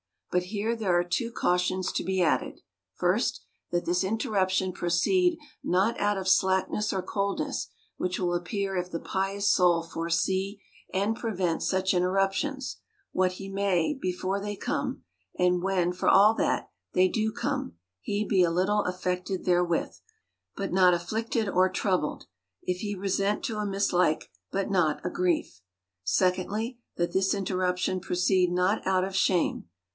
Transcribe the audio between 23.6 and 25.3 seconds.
mislike, but not a